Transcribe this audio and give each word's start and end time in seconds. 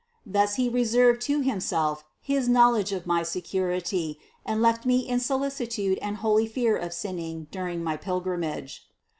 Thus 0.25 0.55
He 0.55 0.67
reserved 0.67 1.21
to 1.29 1.41
Himself 1.41 2.03
his 2.19 2.49
knowledge 2.49 2.91
of 2.91 3.05
my 3.05 3.21
security, 3.21 4.17
and 4.43 4.59
left 4.59 4.83
me 4.83 5.01
in 5.07 5.19
solicitude 5.19 5.99
and 6.01 6.15
holy 6.17 6.47
fear 6.47 6.75
of 6.75 6.91
sinning 6.91 7.45
during 7.51 7.83
my 7.83 7.97
pilgrimage. 7.97 8.87